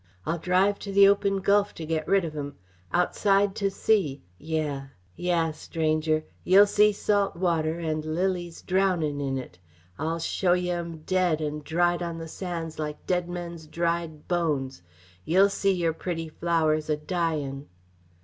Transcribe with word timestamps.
"I'll 0.25 0.39
drive 0.39 0.79
to 0.79 0.91
the 0.91 1.07
open 1.07 1.41
gulf 1.41 1.75
to 1.75 1.85
get 1.85 2.07
rid 2.07 2.25
of 2.25 2.35
'em! 2.35 2.55
Outside, 2.91 3.53
to 3.57 3.69
sea! 3.69 4.23
Yeh! 4.39 4.87
Stranger, 5.51 6.25
yeh'll 6.43 6.65
see 6.65 6.91
salt 6.91 7.35
water, 7.35 7.77
and 7.77 8.03
lilies 8.03 8.63
drownin' 8.63 9.21
in 9.21 9.37
it! 9.37 9.59
I'll 9.99 10.17
show 10.17 10.53
yeh 10.53 10.73
'em 10.75 11.03
dead 11.05 11.39
and 11.39 11.63
dried 11.63 12.01
on 12.01 12.17
the 12.17 12.27
sands 12.27 12.79
like 12.79 13.05
dead 13.05 13.29
men's 13.29 13.67
dried 13.67 14.27
bones! 14.27 14.81
Yeh'll 15.23 15.49
see 15.51 15.71
yer 15.71 15.93
pretty 15.93 16.29
flowers 16.29 16.89
a 16.89 16.97
dyin'!" 16.97 17.67